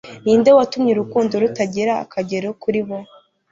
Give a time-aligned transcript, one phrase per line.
[0.23, 2.97] Ninde watumye urukundo rutagira akagero kuri bo